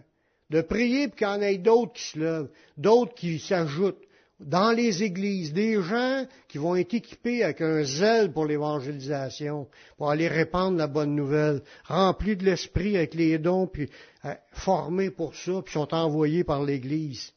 De 0.49 0.59
prier 0.59 1.07
pour 1.07 1.15
qu'il 1.15 1.27
y 1.27 1.29
en 1.29 1.41
ait 1.41 1.57
d'autres 1.57 1.93
qui 1.93 2.03
se 2.03 2.19
lèvent, 2.19 2.49
d'autres 2.75 3.13
qui 3.13 3.39
s'ajoutent 3.39 4.03
dans 4.39 4.71
les 4.71 5.03
églises, 5.03 5.53
des 5.53 5.81
gens 5.81 6.25
qui 6.47 6.57
vont 6.57 6.75
être 6.75 6.93
équipés 6.93 7.43
avec 7.43 7.61
un 7.61 7.83
zèle 7.83 8.31
pour 8.31 8.45
l'évangélisation, 8.45 9.67
pour 9.97 10.09
aller 10.09 10.27
répandre 10.27 10.77
la 10.77 10.87
bonne 10.87 11.15
nouvelle, 11.15 11.61
remplis 11.85 12.35
de 12.35 12.45
l'esprit 12.45 12.97
avec 12.97 13.13
les 13.13 13.37
dons, 13.37 13.67
puis 13.67 13.89
euh, 14.25 14.33
formés 14.51 15.11
pour 15.11 15.35
ça, 15.35 15.61
puis 15.63 15.73
sont 15.73 15.93
envoyés 15.93 16.43
par 16.43 16.63
l'Église. 16.63 17.31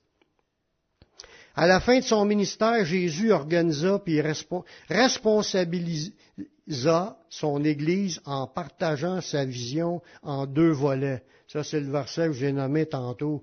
À 1.55 1.67
la 1.67 1.81
fin 1.81 2.01
de 2.01 2.05
son 2.05 2.27
ministère, 2.27 2.85
Jésus 2.85 3.33
organisa 3.33 3.99
puis 3.99 4.21
responsabilisa 4.91 7.17
son 7.31 7.65
Église 7.65 8.21
en 8.27 8.47
partageant 8.47 9.23
sa 9.23 9.47
vision 9.47 10.03
en 10.23 10.47
deux 10.47 10.73
volets. 10.73 11.23
Ça, 11.49 11.65
c'est 11.65 11.81
le 11.81 11.91
verset 11.91 12.27
que 12.27 12.35
j'ai 12.35 12.53
nommé 12.53 12.85
tantôt. 12.85 13.43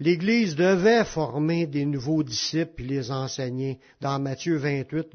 L'Église 0.00 0.54
devait 0.54 1.04
former 1.04 1.66
des 1.66 1.84
nouveaux 1.84 2.22
disciples 2.22 2.82
et 2.82 2.86
les 2.86 3.10
enseigner. 3.10 3.80
Dans 4.00 4.20
Matthieu 4.20 4.56
28, 4.56 5.08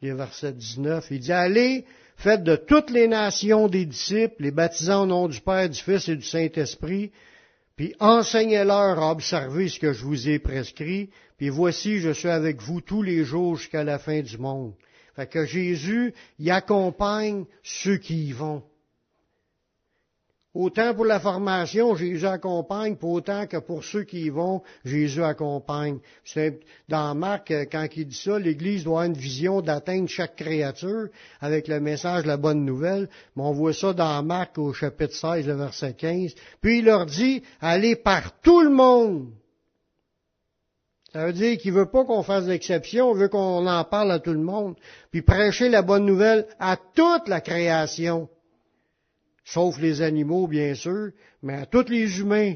les 0.00 0.12
versets 0.12 0.52
19, 0.52 1.08
il 1.10 1.18
dit, 1.18 1.32
allez, 1.32 1.84
faites 2.16 2.44
de 2.44 2.54
toutes 2.54 2.90
les 2.90 3.08
nations 3.08 3.66
des 3.66 3.84
disciples, 3.84 4.44
les 4.44 4.52
baptisant 4.52 5.02
au 5.02 5.06
nom 5.06 5.28
du 5.28 5.40
Père, 5.40 5.68
du 5.68 5.80
Fils 5.80 6.08
et 6.08 6.14
du 6.14 6.22
Saint-Esprit, 6.22 7.10
puis 7.74 7.96
enseignez-leur 7.98 9.00
à 9.00 9.10
observer 9.10 9.68
ce 9.68 9.80
que 9.80 9.92
je 9.92 10.04
vous 10.04 10.28
ai 10.28 10.38
prescrit, 10.38 11.10
puis 11.36 11.48
voici, 11.48 11.98
je 11.98 12.10
suis 12.10 12.28
avec 12.28 12.62
vous 12.62 12.80
tous 12.80 13.02
les 13.02 13.24
jours 13.24 13.56
jusqu'à 13.56 13.82
la 13.82 13.98
fin 13.98 14.20
du 14.20 14.38
monde. 14.38 14.74
Fait 15.16 15.26
que 15.26 15.44
Jésus, 15.44 16.14
il 16.38 16.50
accompagne 16.52 17.44
ceux 17.64 17.96
qui 17.96 18.26
y 18.26 18.32
vont. 18.32 18.62
Autant 20.54 20.92
pour 20.92 21.06
la 21.06 21.18
formation, 21.18 21.94
Jésus 21.94 22.26
accompagne, 22.26 22.96
pour 22.96 23.12
autant 23.12 23.46
que 23.46 23.56
pour 23.56 23.84
ceux 23.84 24.04
qui 24.04 24.26
y 24.26 24.28
vont, 24.28 24.62
Jésus 24.84 25.24
accompagne. 25.24 25.98
C'est 26.26 26.60
dans 26.90 27.14
Marc, 27.14 27.50
quand 27.72 27.86
il 27.96 28.08
dit 28.08 28.14
ça, 28.14 28.38
l'Église 28.38 28.84
doit 28.84 29.04
avoir 29.04 29.06
une 29.06 29.18
vision 29.18 29.62
d'atteindre 29.62 30.08
chaque 30.08 30.36
créature 30.36 31.08
avec 31.40 31.68
le 31.68 31.80
message 31.80 32.24
de 32.24 32.28
la 32.28 32.36
bonne 32.36 32.66
nouvelle. 32.66 33.08
Mais 33.34 33.42
on 33.44 33.52
voit 33.52 33.72
ça 33.72 33.94
dans 33.94 34.22
Marc 34.22 34.58
au 34.58 34.74
chapitre 34.74 35.14
16, 35.14 35.46
le 35.46 35.54
verset 35.54 35.94
15. 35.94 36.34
Puis 36.60 36.80
il 36.80 36.84
leur 36.84 37.06
dit, 37.06 37.42
allez 37.62 37.96
par 37.96 38.38
tout 38.40 38.60
le 38.60 38.70
monde. 38.70 39.30
Ça 41.14 41.26
veut 41.26 41.32
dire 41.32 41.56
qu'il 41.56 41.72
veut 41.72 41.90
pas 41.90 42.04
qu'on 42.04 42.22
fasse 42.22 42.44
d'exception, 42.44 43.14
il 43.14 43.20
veut 43.20 43.28
qu'on 43.28 43.66
en 43.66 43.84
parle 43.84 44.12
à 44.12 44.18
tout 44.18 44.32
le 44.32 44.38
monde. 44.38 44.74
Puis 45.10 45.22
prêcher 45.22 45.70
la 45.70 45.80
bonne 45.80 46.04
nouvelle 46.04 46.46
à 46.58 46.76
toute 46.76 47.28
la 47.28 47.40
création 47.40 48.28
sauf 49.44 49.78
les 49.78 50.02
animaux, 50.02 50.46
bien 50.46 50.74
sûr, 50.74 51.10
mais 51.42 51.54
à 51.54 51.66
tous 51.66 51.88
les 51.88 52.20
humains. 52.20 52.54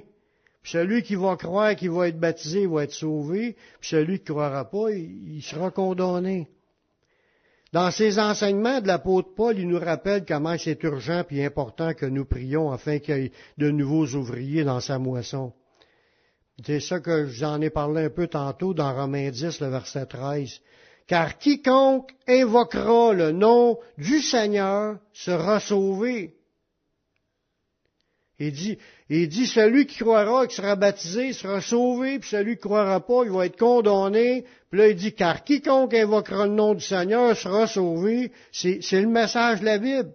Puis 0.62 0.72
celui 0.72 1.02
qui 1.02 1.14
va 1.14 1.36
croire 1.36 1.76
qu'il 1.76 1.90
va 1.90 2.08
être 2.08 2.18
baptisé 2.18 2.66
va 2.66 2.84
être 2.84 2.92
sauvé, 2.92 3.56
puis 3.80 3.90
celui 3.90 4.18
qui 4.18 4.32
ne 4.32 4.34
croira 4.34 4.68
pas, 4.68 4.90
il, 4.90 5.42
sera 5.42 5.70
condamné. 5.70 6.48
Dans 7.72 7.90
ses 7.90 8.18
enseignements 8.18 8.80
de 8.80 8.86
l'apôtre 8.86 9.34
Paul, 9.36 9.58
il 9.58 9.68
nous 9.68 9.78
rappelle 9.78 10.24
comment 10.24 10.56
c'est 10.58 10.82
urgent 10.82 11.24
et 11.30 11.44
important 11.44 11.94
que 11.94 12.06
nous 12.06 12.24
prions 12.24 12.72
afin 12.72 12.98
qu'il 12.98 13.16
y 13.16 13.26
ait 13.26 13.32
de 13.58 13.70
nouveaux 13.70 14.06
ouvriers 14.14 14.64
dans 14.64 14.80
sa 14.80 14.98
moisson. 14.98 15.52
C'est 16.64 16.80
ça 16.80 17.00
que 17.00 17.26
j'en 17.26 17.60
ai 17.60 17.70
parlé 17.70 18.04
un 18.04 18.10
peu 18.10 18.28
tantôt 18.28 18.72
dans 18.72 18.94
Romains 18.94 19.30
10, 19.30 19.60
le 19.60 19.68
verset 19.68 20.06
13. 20.06 20.60
Car 21.06 21.38
quiconque 21.38 22.10
invoquera 22.26 23.12
le 23.12 23.30
nom 23.30 23.78
du 23.98 24.20
Seigneur 24.20 24.98
sera 25.12 25.60
sauvé. 25.60 26.34
Il 28.38 28.52
dit, 28.52 28.76
il 29.08 29.28
dit, 29.28 29.46
celui 29.46 29.86
qui 29.86 29.98
croira, 29.98 30.46
qui 30.46 30.56
sera 30.56 30.76
baptisé, 30.76 31.32
sera 31.32 31.62
sauvé, 31.62 32.18
puis 32.18 32.28
celui 32.28 32.56
qui 32.56 32.62
croira 32.62 33.00
pas, 33.00 33.22
il 33.24 33.30
va 33.30 33.46
être 33.46 33.58
condamné. 33.58 34.44
Puis 34.70 34.78
là, 34.78 34.88
il 34.88 34.96
dit, 34.96 35.14
car 35.14 35.42
quiconque 35.42 35.94
invoquera 35.94 36.46
le 36.46 36.52
nom 36.52 36.74
du 36.74 36.84
Seigneur 36.84 37.34
sera 37.34 37.66
sauvé. 37.66 38.30
C'est, 38.52 38.80
le 38.92 39.08
message 39.08 39.60
de 39.60 39.64
la 39.64 39.78
Bible. 39.78 40.10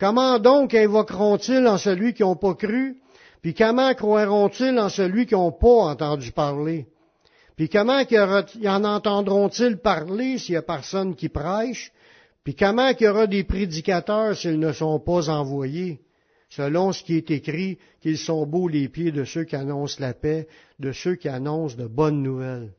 Comment 0.00 0.40
donc 0.40 0.74
invoqueront-ils 0.74 1.64
en 1.68 1.78
celui 1.78 2.14
qui 2.14 2.22
n'ont 2.22 2.34
pas 2.34 2.54
cru? 2.54 2.96
Puis 3.42 3.54
comment 3.54 3.94
croiront-ils 3.94 4.76
en 4.78 4.88
celui 4.88 5.26
qui 5.26 5.34
n'ont 5.34 5.52
pas 5.52 5.90
entendu 5.90 6.32
parler? 6.32 6.86
Puis 7.56 7.68
comment 7.68 8.00
y 8.00 8.68
en 8.68 8.84
entendront-ils 8.84 9.76
parler 9.76 10.38
s'il 10.38 10.54
n'y 10.54 10.58
a 10.58 10.62
personne 10.62 11.14
qui 11.14 11.28
prêche? 11.28 11.92
Puis 12.42 12.56
comment 12.56 12.88
il 12.88 13.00
y 13.00 13.08
aura 13.08 13.28
des 13.28 13.44
prédicateurs 13.44 14.36
s'ils 14.36 14.58
ne 14.58 14.72
sont 14.72 14.98
pas 14.98 15.28
envoyés? 15.28 16.00
Selon 16.56 16.92
ce 16.92 17.02
qui 17.02 17.16
est 17.16 17.30
écrit, 17.30 17.78
qu'ils 18.00 18.18
sont 18.18 18.46
beaux 18.46 18.68
les 18.68 18.88
pieds 18.88 19.10
de 19.10 19.24
ceux 19.24 19.44
qui 19.44 19.56
annoncent 19.56 19.96
la 20.00 20.12
paix, 20.12 20.48
de 20.78 20.92
ceux 20.92 21.14
qui 21.14 21.28
annoncent 21.28 21.76
de 21.76 21.86
bonnes 21.86 22.22
nouvelles. 22.22 22.74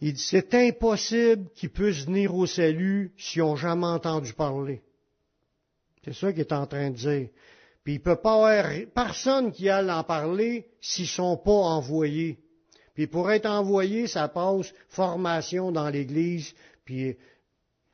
Il 0.00 0.12
dit, 0.12 0.22
c'est 0.22 0.54
impossible 0.54 1.48
qu'ils 1.56 1.70
puissent 1.70 2.04
venir 2.06 2.34
au 2.34 2.46
salut 2.46 3.12
s'ils 3.16 3.42
n'ont 3.42 3.56
jamais 3.56 3.86
entendu 3.86 4.32
parler. 4.32 4.82
C'est 6.04 6.14
ça 6.14 6.32
qu'il 6.32 6.42
est 6.42 6.52
en 6.52 6.66
train 6.66 6.90
de 6.90 6.96
dire. 6.96 7.28
Puis 7.82 7.94
il 7.94 8.00
peut 8.00 8.16
pas 8.16 8.62
personne 8.94 9.50
qui 9.50 9.68
aille 9.68 9.90
en 9.90 10.04
parler 10.04 10.68
s'ils 10.80 11.06
ne 11.06 11.08
sont 11.08 11.36
pas 11.36 11.50
envoyés. 11.50 12.38
Puis 12.94 13.08
pour 13.08 13.30
être 13.32 13.46
envoyé, 13.46 14.06
ça 14.06 14.28
passe 14.28 14.72
formation 14.88 15.72
dans 15.72 15.88
l'Église, 15.88 16.54
puis 16.84 17.16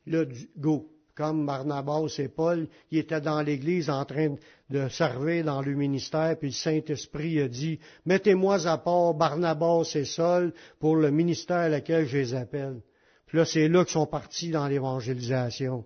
le 0.04 0.28
go 0.58 0.91
comme 1.14 1.46
Barnabas 1.46 2.16
et 2.18 2.28
Paul, 2.28 2.68
ils 2.90 2.98
étaient 2.98 3.20
dans 3.20 3.42
l'Église 3.42 3.90
en 3.90 4.04
train 4.04 4.34
de 4.70 4.88
servir 4.88 5.44
dans 5.44 5.60
le 5.60 5.74
ministère, 5.74 6.36
puis 6.38 6.48
le 6.48 6.54
Saint-Esprit 6.54 7.40
a 7.40 7.48
dit, 7.48 7.78
mettez-moi 8.06 8.66
à 8.66 8.78
part 8.78 9.14
Barnabas 9.14 9.92
et 9.94 10.04
Saul 10.04 10.52
pour 10.78 10.96
le 10.96 11.10
ministère 11.10 11.56
à 11.56 11.68
lequel 11.68 12.06
je 12.06 12.18
les 12.18 12.34
appelle. 12.34 12.80
Puis 13.26 13.38
là, 13.38 13.44
c'est 13.44 13.68
là 13.68 13.84
qu'ils 13.84 13.92
sont 13.92 14.06
partis 14.06 14.50
dans 14.50 14.66
l'évangélisation. 14.66 15.84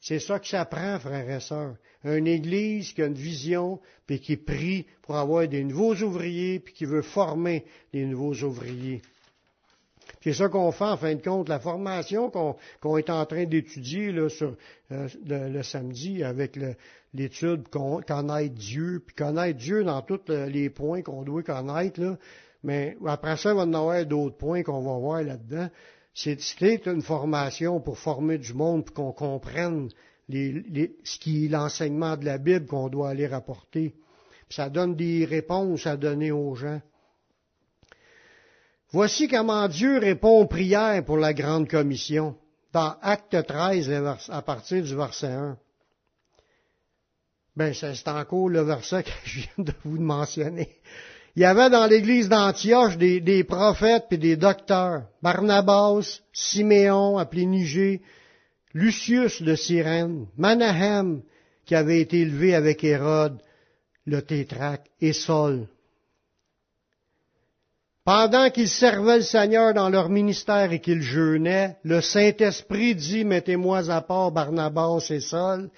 C'est 0.00 0.18
ça 0.18 0.38
que 0.38 0.46
ça 0.46 0.64
prend, 0.64 0.98
frères 0.98 1.28
et 1.30 1.40
sœurs. 1.40 1.76
Une 2.04 2.26
Église 2.26 2.92
qui 2.92 3.02
a 3.02 3.06
une 3.06 3.14
vision, 3.14 3.80
puis 4.06 4.20
qui 4.20 4.36
prie 4.36 4.86
pour 5.02 5.16
avoir 5.16 5.48
des 5.48 5.64
nouveaux 5.64 5.96
ouvriers, 5.96 6.60
puis 6.60 6.74
qui 6.74 6.84
veut 6.84 7.02
former 7.02 7.64
des 7.92 8.04
nouveaux 8.04 8.34
ouvriers. 8.44 9.02
C'est 10.22 10.32
ça 10.32 10.48
qu'on 10.48 10.72
fait 10.72 10.84
en 10.84 10.96
fin 10.96 11.14
de 11.14 11.22
compte. 11.22 11.48
La 11.48 11.60
formation 11.60 12.30
qu'on 12.80 12.98
est 12.98 13.10
en 13.10 13.24
train 13.26 13.44
d'étudier 13.44 14.12
sur 14.28 14.56
euh, 14.92 15.08
le, 15.24 15.62
samedi 15.62 16.22
avec 16.22 16.58
l'étude 17.14 17.68
connaître 17.68 18.54
Dieu, 18.54 19.02
puis 19.04 19.14
connaître 19.14 19.58
Dieu 19.58 19.84
dans 19.84 20.02
tous 20.02 20.20
les 20.28 20.70
points 20.70 21.02
qu'on 21.02 21.22
doit 21.22 21.42
connaître. 21.42 22.00
Là. 22.00 22.16
Mais 22.62 22.96
après 23.06 23.36
ça, 23.36 23.50
il 23.50 23.56
va 23.56 23.64
y 23.64 23.68
avoir 23.68 24.06
d'autres 24.06 24.36
points 24.36 24.62
qu'on 24.62 24.82
va 24.82 24.98
voir 24.98 25.22
là-dedans. 25.22 25.68
C'est 26.14 26.86
une 26.86 27.02
formation 27.02 27.80
pour 27.80 27.98
former 27.98 28.38
du 28.38 28.54
monde, 28.54 28.84
pour 28.84 28.94
qu'on 28.94 29.12
comprenne 29.12 29.90
ce 30.28 31.18
qui 31.18 31.44
est 31.44 31.48
l'enseignement 31.48 32.16
de 32.16 32.24
la 32.24 32.38
Bible 32.38 32.66
qu'on 32.66 32.88
doit 32.88 33.10
aller 33.10 33.26
rapporter. 33.26 33.94
ça 34.48 34.70
donne 34.70 34.96
des 34.96 35.24
réponses 35.24 35.86
à 35.86 35.96
donner 35.96 36.32
aux 36.32 36.54
gens. 36.54 36.80
Voici 38.92 39.28
comment 39.28 39.66
Dieu 39.68 39.98
répond 39.98 40.40
aux 40.40 40.46
prières 40.46 41.04
pour 41.04 41.18
la 41.18 41.34
grande 41.34 41.68
commission, 41.68 42.36
dans 42.72 42.94
Acte 43.02 43.46
13, 43.46 43.90
à 44.28 44.42
partir 44.42 44.82
du 44.82 44.94
verset 44.94 45.32
1. 45.32 45.58
Ben, 47.56 47.72
c'est 47.74 48.08
encore 48.08 48.48
le 48.48 48.60
verset 48.60 49.02
que 49.04 49.10
je 49.24 49.40
viens 49.40 49.64
de 49.64 49.72
vous 49.84 50.00
mentionner. 50.00 50.76
Il 51.34 51.42
y 51.42 51.44
avait 51.44 51.68
dans 51.68 51.86
l'église 51.86 52.28
d'Antioche 52.28 52.96
des, 52.96 53.44
prophètes 53.44 54.06
et 54.10 54.16
des 54.18 54.36
docteurs. 54.36 55.02
Barnabas, 55.20 56.20
Siméon, 56.32 57.18
appelé 57.18 57.44
Niger, 57.44 58.00
Lucius 58.72 59.42
de 59.42 59.54
Cyrène, 59.54 60.28
Manahem, 60.36 61.22
qui 61.64 61.74
avait 61.74 62.00
été 62.00 62.20
élevé 62.20 62.54
avec 62.54 62.84
Hérode, 62.84 63.38
le 64.06 64.22
tétraque, 64.22 64.88
et 65.00 65.12
Saul. 65.12 65.66
Pendant 68.06 68.50
qu'ils 68.50 68.68
servaient 68.68 69.16
le 69.16 69.22
Seigneur 69.22 69.74
dans 69.74 69.88
leur 69.88 70.08
ministère 70.08 70.70
et 70.70 70.80
qu'ils 70.80 71.02
jeûnaient, 71.02 71.76
le 71.82 72.00
Saint-Esprit 72.00 72.94
dit, 72.94 73.24
mettez-moi 73.24 73.90
à 73.90 74.00
part 74.00 74.30
Barnabas 74.30 75.08
et 75.10 75.18
Saul 75.18 75.70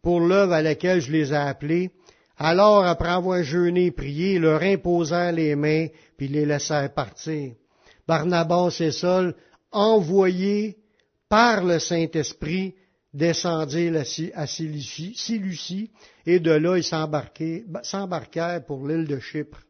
pour 0.00 0.20
l'œuvre 0.20 0.54
à 0.54 0.62
laquelle 0.62 1.02
je 1.02 1.12
les 1.12 1.34
ai 1.34 1.36
appelés. 1.36 1.90
Alors, 2.38 2.86
après 2.86 3.10
avoir 3.10 3.42
jeûné 3.42 3.84
et 3.86 3.90
prié, 3.90 4.36
ils 4.36 4.40
leur 4.40 4.62
imposèrent 4.62 5.32
les 5.32 5.54
mains, 5.54 5.88
puis 6.16 6.28
les 6.28 6.46
laissèrent 6.46 6.94
partir. 6.94 7.52
Barnabas 8.08 8.78
et 8.80 8.90
Saul, 8.90 9.34
envoyés 9.70 10.78
par 11.28 11.62
le 11.62 11.78
Saint-Esprit, 11.78 12.74
descendirent 13.12 14.02
à 14.34 14.46
Silucie, 14.46 15.90
et 16.24 16.40
de 16.40 16.52
là, 16.52 16.78
ils 16.78 16.84
s'embarquèrent 17.82 18.64
pour 18.64 18.88
l'île 18.88 19.06
de 19.06 19.18
Chypre. 19.18 19.65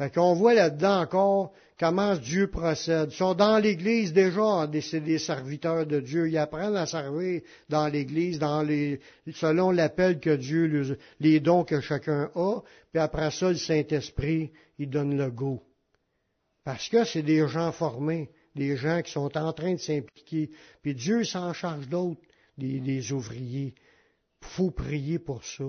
Fait 0.00 0.10
qu'on 0.14 0.32
voit 0.32 0.54
là-dedans 0.54 1.02
encore 1.02 1.52
comment 1.78 2.16
Dieu 2.16 2.46
procède. 2.46 3.10
Ils 3.12 3.16
sont 3.16 3.34
dans 3.34 3.58
l'Église 3.58 4.14
déjà, 4.14 4.66
c'est 4.80 5.02
des 5.02 5.18
serviteurs 5.18 5.84
de 5.84 6.00
Dieu. 6.00 6.26
Ils 6.26 6.38
apprennent 6.38 6.74
à 6.74 6.86
servir 6.86 7.42
dans 7.68 7.86
l'Église, 7.86 8.38
selon 8.38 9.70
l'appel 9.70 10.18
que 10.18 10.34
Dieu, 10.34 10.96
les 11.20 11.38
dons 11.40 11.64
que 11.64 11.82
chacun 11.82 12.30
a. 12.34 12.60
Puis 12.90 12.98
après 12.98 13.30
ça, 13.30 13.50
le 13.50 13.56
Saint-Esprit, 13.56 14.52
il 14.78 14.88
donne 14.88 15.18
le 15.18 15.30
go. 15.30 15.62
Parce 16.64 16.88
que 16.88 17.04
c'est 17.04 17.22
des 17.22 17.46
gens 17.46 17.70
formés, 17.70 18.30
des 18.56 18.78
gens 18.78 19.02
qui 19.02 19.12
sont 19.12 19.36
en 19.36 19.52
train 19.52 19.74
de 19.74 19.80
s'impliquer. 19.80 20.48
Puis 20.80 20.94
Dieu 20.94 21.24
s'en 21.24 21.52
charge 21.52 21.90
d'autres, 21.90 22.22
des, 22.56 22.80
des 22.80 23.12
ouvriers. 23.12 23.74
Faut 24.40 24.70
prier 24.70 25.18
pour 25.18 25.44
ça. 25.44 25.66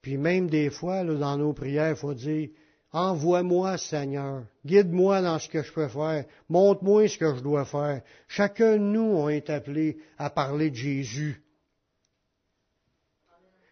Puis 0.00 0.16
même 0.16 0.48
des 0.48 0.70
fois, 0.70 1.04
là, 1.04 1.12
dans 1.12 1.36
nos 1.36 1.52
prières, 1.52 1.90
il 1.90 1.96
faut 1.96 2.14
dire, 2.14 2.48
Envoie-moi, 2.92 3.76
Seigneur. 3.76 4.44
Guide-moi 4.64 5.20
dans 5.20 5.38
ce 5.38 5.48
que 5.48 5.62
je 5.62 5.72
peux 5.72 5.88
faire. 5.88 6.24
Montre-moi 6.48 7.08
ce 7.08 7.18
que 7.18 7.34
je 7.34 7.40
dois 7.40 7.66
faire. 7.66 8.02
Chacun 8.28 8.72
de 8.72 8.82
nous 8.82 9.00
on 9.00 9.28
est 9.28 9.50
appelé 9.50 9.98
à 10.16 10.30
parler 10.30 10.70
de 10.70 10.76
Jésus. 10.76 11.42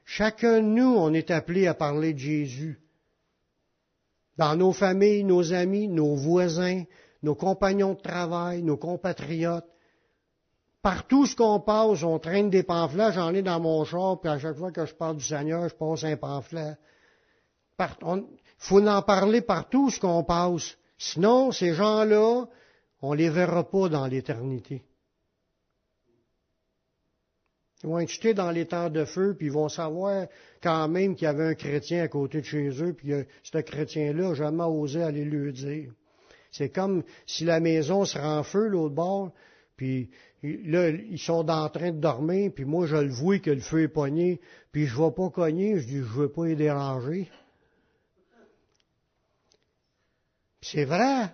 Chacun 0.06 0.58
de 0.58 0.68
nous, 0.68 0.94
on 0.96 1.12
est 1.12 1.32
appelé 1.32 1.66
à 1.66 1.74
parler 1.74 2.14
de 2.14 2.18
Jésus. 2.18 2.80
Dans 4.36 4.54
nos 4.54 4.72
familles, 4.72 5.24
nos 5.24 5.52
amis, 5.52 5.88
nos 5.88 6.14
voisins, 6.14 6.84
nos 7.22 7.34
compagnons 7.34 7.94
de 7.94 8.00
travail, 8.00 8.62
nos 8.62 8.76
compatriotes. 8.76 9.66
Partout 10.80 11.26
ce 11.26 11.34
qu'on 11.34 11.58
passe, 11.58 12.04
on 12.04 12.20
traîne 12.20 12.50
des 12.50 12.62
pamphlets. 12.62 13.12
J'en 13.14 13.34
ai 13.34 13.42
dans 13.42 13.58
mon 13.58 13.84
char, 13.84 14.20
puis 14.20 14.30
à 14.30 14.38
chaque 14.38 14.56
fois 14.56 14.70
que 14.70 14.86
je 14.86 14.94
parle 14.94 15.16
du 15.16 15.24
Seigneur, 15.24 15.68
je 15.68 15.74
passe 15.74 16.04
un 16.04 16.16
pamphlet 16.16 16.76
faut 18.58 18.86
en 18.86 19.02
parler 19.02 19.40
partout 19.40 19.90
ce 19.90 20.00
qu'on 20.00 20.24
passe. 20.24 20.76
Sinon, 20.98 21.52
ces 21.52 21.74
gens-là, 21.74 22.46
on 23.02 23.12
les 23.12 23.28
verra 23.28 23.68
pas 23.68 23.88
dans 23.88 24.06
l'éternité. 24.06 24.82
Ils 27.82 27.90
vont 27.90 27.98
être 27.98 28.08
jetés 28.08 28.34
dans 28.34 28.50
les 28.50 28.66
temps 28.66 28.88
de 28.88 29.04
feu, 29.04 29.34
puis 29.36 29.46
ils 29.46 29.52
vont 29.52 29.68
savoir 29.68 30.26
quand 30.62 30.88
même 30.88 31.14
qu'il 31.14 31.26
y 31.26 31.28
avait 31.28 31.44
un 31.44 31.54
chrétien 31.54 32.02
à 32.02 32.08
côté 32.08 32.40
de 32.40 32.46
chez 32.46 32.70
eux, 32.82 32.94
puis 32.94 33.12
ce 33.42 33.58
chrétien-là 33.58 34.28
n'a 34.28 34.34
jamais 34.34 34.64
osé 34.64 35.02
aller 35.02 35.24
lui 35.24 35.52
dire. 35.52 35.92
C'est 36.50 36.70
comme 36.70 37.02
si 37.26 37.44
la 37.44 37.60
maison 37.60 38.06
se 38.06 38.18
en 38.18 38.42
feu 38.42 38.68
l'autre 38.68 38.94
bord, 38.94 39.32
puis 39.76 40.10
là, 40.42 40.88
ils 40.88 41.18
sont 41.18 41.48
en 41.50 41.68
train 41.68 41.92
de 41.92 42.00
dormir, 42.00 42.50
puis 42.54 42.64
moi, 42.64 42.86
je 42.86 42.96
le 42.96 43.10
vois 43.10 43.38
que 43.40 43.50
le 43.50 43.60
feu 43.60 43.82
est 43.82 43.88
pogné, 43.88 44.40
puis 44.72 44.86
je 44.86 44.98
ne 44.98 45.04
vais 45.04 45.12
pas 45.12 45.28
cogner, 45.28 45.78
je 45.78 45.86
dis, 45.86 45.98
je 45.98 46.02
veux 46.02 46.30
pas 46.30 46.46
les 46.46 46.56
déranger. 46.56 47.28
C'est 50.70 50.84
vrai. 50.84 51.30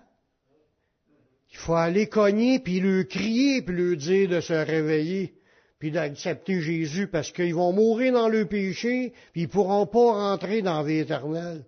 Il 1.53 1.59
faut 1.59 1.75
aller 1.75 2.09
cogner, 2.09 2.61
puis 2.61 2.81
lui 2.81 3.07
crier, 3.07 3.63
puis 3.63 3.75
lui 3.75 3.97
dire 3.97 4.29
de 4.29 4.41
se 4.41 4.53
réveiller 4.53 5.35
puis 5.83 5.91
d'accepter 5.91 6.61
Jésus 6.61 7.09
parce 7.09 7.33
qu'ils 7.33 7.57
vont 7.57 7.73
mourir 7.73 8.13
dans 8.13 8.29
le 8.29 8.47
péché, 8.47 9.13
puis 9.33 9.43
ils 9.43 9.49
pourront 9.49 9.85
pas 9.85 10.13
rentrer 10.13 10.63
dans 10.63 10.79
la 10.79 10.85
vie 10.85 10.99
éternelle. 10.99 11.65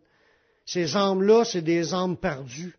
Ces 0.64 0.94
âmes-là, 0.94 1.44
c'est 1.44 1.62
des 1.62 1.92
âmes 1.94 2.16
perdues. 2.16 2.76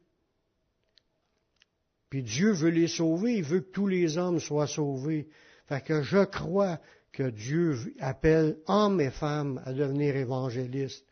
Puis 2.09 2.23
Dieu 2.23 2.53
veut 2.53 2.69
les 2.69 2.87
sauver, 2.87 3.35
il 3.35 3.43
veut 3.43 3.59
que 3.59 3.71
tous 3.73 3.87
les 3.87 4.17
hommes 4.17 4.39
soient 4.39 4.65
sauvés. 4.65 5.27
Fait 5.67 5.83
que 5.83 6.03
je 6.03 6.23
crois 6.23 6.79
que 7.11 7.29
Dieu 7.29 7.93
appelle 7.99 8.55
hommes 8.67 9.01
et 9.01 9.11
femmes 9.11 9.61
à 9.65 9.73
devenir 9.73 10.15
évangélistes. 10.15 11.05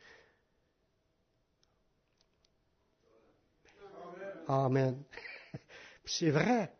Amen. 4.47 4.97
C'est 6.05 6.31
vrai. 6.31 6.71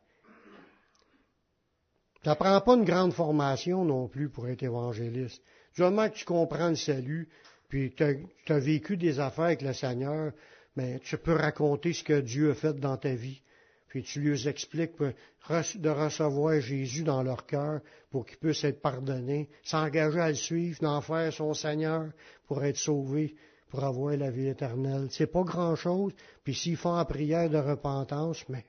Tu 2.22 2.30
n'apprends 2.30 2.62
pas 2.62 2.76
une 2.76 2.86
grande 2.86 3.14
formation 3.14 3.84
non 3.84 4.08
plus 4.08 4.30
pour 4.30 4.48
être 4.48 4.64
évangéliste. 4.64 5.42
Du 5.76 5.82
moment 5.82 6.10
que 6.10 6.16
tu 6.16 6.26
comprends 6.26 6.70
le 6.70 6.76
salut, 6.76 7.28
puis 7.68 7.94
tu 7.94 8.04
as, 8.04 8.60
vécu 8.60 8.98
des 8.98 9.20
affaires 9.20 9.46
avec 9.46 9.62
le 9.62 9.74
Seigneur, 9.74 10.32
mais 10.76 11.00
tu 11.00 11.18
peux 11.18 11.34
raconter 11.34 11.94
ce 11.94 12.04
que 12.04 12.22
Dieu 12.22 12.52
a 12.52 12.54
fait 12.54 12.80
dans 12.80 12.98
ta 12.98 13.14
vie. 13.14 13.42
Puis 13.88 14.04
tu 14.04 14.22
lui 14.22 14.48
expliques 14.48 14.98
de 15.00 15.90
recevoir 15.90 16.60
Jésus 16.62 17.04
dans 17.04 17.24
leur 17.24 17.46
cœur 17.46 17.82
pour 18.10 18.26
qu'il 18.26 18.38
puisse 18.38 18.64
être 18.64 18.82
pardonné, 18.82 19.50
s'engager 19.64 20.20
à 20.20 20.30
le 20.30 20.36
suivre, 20.36 20.80
d'en 20.82 21.02
faire 21.02 21.34
son 21.34 21.54
Seigneur 21.54 22.10
pour 22.48 22.64
être 22.64 22.78
sauvé, 22.78 23.36
pour 23.74 23.84
avoir 23.86 24.16
la 24.16 24.30
vie 24.30 24.50
éternelle. 24.50 25.08
C'est 25.10 25.26
pas 25.26 25.42
grand-chose. 25.42 26.14
Puis 26.44 26.54
s'ils 26.54 26.78
font 26.78 26.96
la 26.96 27.06
prière 27.06 27.50
de 27.50 27.58
repentance, 27.58 28.48
mais 28.48 28.66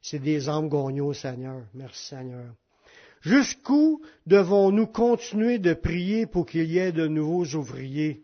c'est 0.00 0.20
des 0.20 0.48
âmes 0.48 0.68
gagnées 0.68 1.12
Seigneur. 1.12 1.62
Merci 1.74 2.06
Seigneur. 2.10 2.54
Jusqu'où 3.20 4.00
devons-nous 4.26 4.86
continuer 4.86 5.58
de 5.58 5.74
prier 5.74 6.26
pour 6.26 6.46
qu'il 6.46 6.70
y 6.70 6.78
ait 6.78 6.92
de 6.92 7.08
nouveaux 7.08 7.44
ouvriers? 7.56 8.22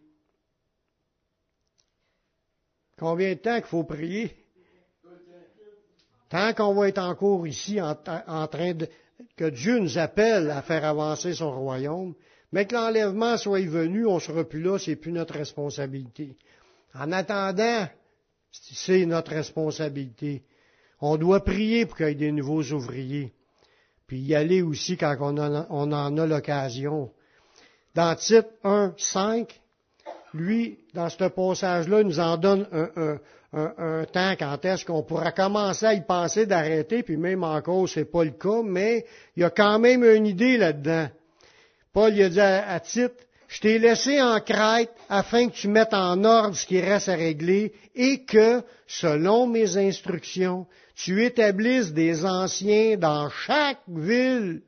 Combien 2.97 3.31
de 3.31 3.41
temps 3.41 3.57
qu'il 3.57 3.65
faut 3.65 3.83
prier? 3.83 4.37
Tant 6.29 6.55
qu'on 6.55 6.75
va 6.75 6.91
être 6.91 7.03
encore 7.03 7.45
ici 7.45 7.81
en, 7.81 7.97
train 7.97 8.75
de, 8.75 8.89
que 9.37 9.51
Dieu 9.51 9.81
nous 9.81 9.99
appelle 9.99 10.49
à 10.53 10.63
faire 10.63 10.85
avancer 10.85 11.35
son 11.35 11.51
royaume, 11.61 12.15
mais 12.53 12.67
que 12.67 12.75
l'enlèvement 12.75 13.37
soit 13.37 13.67
venu, 13.67 14.07
on 14.07 14.19
sera 14.19 14.45
plus 14.45 14.63
là, 14.63 14.79
c'est 14.79 14.97
plus 14.97 15.13
notre 15.13 15.35
responsabilité. 15.35 16.37
En 16.95 17.13
attendant, 17.13 17.87
c'est 18.51 19.07
notre 19.07 19.33
responsabilité. 19.33 20.43
On 21.01 21.17
doit 21.17 21.45
prier 21.45 21.87
pour 21.87 21.97
qu'il 21.97 22.09
y 22.09 22.11
ait 22.11 22.15
des 22.15 22.33
nouveaux 22.33 22.63
ouvriers 22.63 23.33
puis 24.11 24.19
y 24.19 24.35
aller 24.35 24.61
aussi 24.61 24.97
quand 24.97 25.17
on, 25.21 25.39
en 25.93 26.19
a 26.19 26.27
l'occasion. 26.27 27.13
Dans 27.95 28.13
Tite 28.17 28.49
1, 28.65 28.95
5, 28.99 29.61
lui, 30.35 30.81
dans 30.95 31.09
ce 31.09 31.29
passage-là, 31.29 32.01
il 32.01 32.09
nous 32.09 32.19
en 32.19 32.37
donne 32.37 32.67
un, 32.73 33.19
un, 33.53 34.05
temps 34.07 34.35
quand 34.37 34.65
est-ce 34.65 34.85
qu'on 34.85 35.05
pourra 35.05 35.31
commencer 35.31 35.87
à 35.87 35.95
y 35.95 36.01
penser 36.01 36.45
d'arrêter, 36.45 37.05
puis 37.05 37.17
même 37.17 37.45
encore, 37.45 37.89
c'est 37.89 38.05
pas 38.05 38.25
le 38.25 38.33
cas, 38.33 38.63
mais 38.65 39.07
il 39.37 39.43
y 39.43 39.45
a 39.45 39.51
quand 39.51 39.79
même 39.79 40.03
une 40.03 40.27
idée 40.27 40.57
là-dedans. 40.57 41.07
Paul 41.93 42.15
il 42.15 42.23
a 42.23 42.29
dit 42.29 42.41
à, 42.41 42.69
à 42.71 42.81
Tite, 42.81 43.27
je 43.49 43.61
t'ai 43.61 43.79
laissé 43.81 44.23
en 44.23 44.39
Crète 44.41 44.93
afin 45.09 45.49
que 45.49 45.55
tu 45.55 45.67
mettes 45.67 45.93
en 45.93 46.23
ordre 46.25 46.55
ce 46.57 46.67
qui 46.67 46.81
reste 46.81 47.09
à 47.09 47.17
régler 47.17 47.73
et 47.97 48.25
que, 48.25 48.63
selon 48.87 49.49
mes 49.49 49.77
instructions, 49.77 50.67
tu 50.95 51.25
établisses 51.25 51.93
des 51.93 52.25
anciens 52.25 52.97
dans 52.97 53.29
chaque 53.29 53.81
ville. 53.89 54.63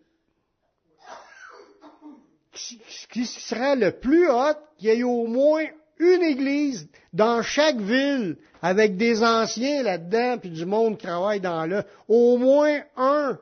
Ce 2.54 3.06
qui 3.08 3.24
serait 3.24 3.76
le 3.76 3.92
plus 3.92 4.28
hot, 4.28 4.54
qu'il 4.78 4.88
y 4.88 4.92
ait 4.92 5.02
au 5.04 5.26
moins 5.28 5.64
une 5.98 6.22
église 6.22 6.88
dans 7.12 7.42
chaque 7.42 7.80
ville 7.80 8.37
avec 8.62 8.96
des 8.96 9.22
anciens 9.22 9.85
là-dedans, 9.85 10.38
puis 10.38 10.50
du 10.50 10.66
monde 10.66 10.98
qui 10.98 11.06
travaille 11.06 11.40
dans 11.40 11.66
le, 11.66 11.85
au 12.08 12.37
moins 12.37 12.80
un, 12.96 13.38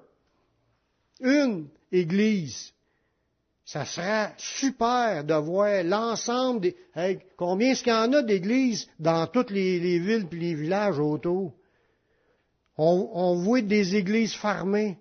une 1.20 1.68
église. 1.90 2.72
Ça 3.70 3.85
serait 3.85 4.35
super 4.37 5.22
de 5.22 5.35
voir 5.35 5.85
l'ensemble 5.85 6.61
des, 6.61 6.76
combien 7.37 7.70
est-ce 7.70 7.85
qu'il 7.85 7.92
y 7.92 7.94
en 7.94 8.12
a 8.14 8.20
d'églises 8.20 8.88
dans 8.98 9.28
toutes 9.28 9.52
les, 9.52 9.78
les 9.78 10.00
villes 10.00 10.26
et 10.33 10.37
les 10.37 10.54
villages 10.54 10.98
autour? 10.98 11.54
on, 12.76 13.37
voit 13.37 13.61
des 13.61 13.94
églises 13.94 14.35
fermées. 14.35 14.98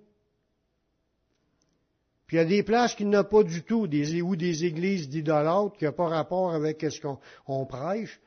Puis 2.28 2.38
il 2.38 2.42
y 2.42 2.44
a 2.44 2.46
des 2.46 2.62
places 2.62 2.94
qui 2.94 3.06
n'ont 3.06 3.24
pas 3.24 3.42
du 3.42 3.64
tout, 3.64 3.88
des, 3.88 4.22
ou 4.22 4.36
des 4.36 4.66
églises 4.66 5.10
d'idolâtres 5.10 5.76
qui 5.80 5.86
n'ont 5.86 5.92
pas 5.92 6.10
rapport 6.10 6.54
avec 6.54 6.86
ce 6.92 7.02
qu'on 7.02 7.66
prêche, 7.66 8.20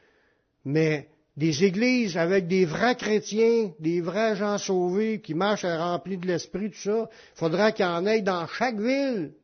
mais 0.64 1.08
des 1.36 1.62
églises 1.62 2.16
avec 2.16 2.48
des 2.48 2.64
vrais 2.64 2.96
chrétiens, 2.96 3.70
des 3.78 4.00
vrais 4.00 4.34
gens 4.34 4.58
sauvés 4.58 5.20
qui 5.20 5.34
marchent 5.34 5.64
remplis 5.64 6.16
de 6.16 6.26
l'esprit, 6.26 6.72
tout 6.72 6.78
ça, 6.78 7.08
il 7.08 7.38
faudra 7.38 7.70
qu'il 7.70 7.86
y 7.86 7.88
en 7.88 8.06
ait 8.06 8.22
dans 8.22 8.48
chaque 8.48 8.80
ville. 8.80 9.34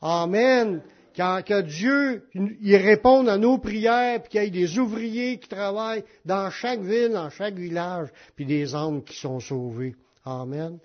Amen 0.00 0.82
que 1.14 1.60
Dieu 1.62 2.24
il 2.34 2.76
réponde 2.76 3.28
à 3.28 3.36
nos 3.36 3.58
prières, 3.58 4.22
puis 4.22 4.30
qu'il 4.30 4.42
y 4.42 4.46
ait 4.46 4.50
des 4.50 4.78
ouvriers 4.78 5.38
qui 5.38 5.48
travaillent 5.48 6.04
dans 6.24 6.50
chaque 6.50 6.80
ville, 6.80 7.12
dans 7.12 7.30
chaque 7.30 7.54
village, 7.54 8.08
puis 8.36 8.46
des 8.46 8.74
hommes 8.74 9.02
qui 9.02 9.16
sont 9.16 9.40
sauvés. 9.40 9.94
Amen. 10.24 10.78